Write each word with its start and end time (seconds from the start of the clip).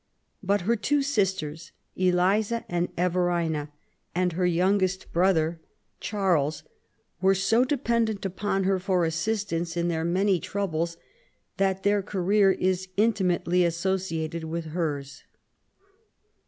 But 0.41 0.61
her 0.61 0.75
two 0.75 1.03
sisters, 1.03 1.73
Eliza 1.95 2.65
and 2.67 2.89
Everina, 2.97 3.69
and 4.15 4.33
her 4.33 4.47
youngest 4.47 5.13
brother, 5.13 5.61
6 5.99 6.13
MART 6.13 6.25
W0LL8T0NECBAFT 6.25 6.33
GODWIN. 6.41 6.49
Charles^ 6.49 6.63
were 7.21 7.35
so 7.35 7.63
dependent 7.63 8.25
upon 8.25 8.63
her 8.63 8.79
for 8.79 9.05
assistance 9.05 9.77
in 9.77 9.89
their 9.89 10.03
many 10.03 10.39
troubles 10.39 10.97
that 11.57 11.83
their 11.83 12.01
career 12.01 12.49
is 12.51 12.87
intimately 12.97 13.63
associated 13.63 14.43
with 14.45 14.65
hers. 14.73 15.21